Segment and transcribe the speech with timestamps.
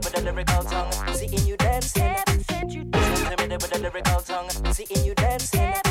[0.00, 2.16] minute with a lyrical tongue, seeing you dancing.
[4.72, 5.85] Seeing you dancing.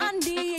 [0.00, 0.55] and the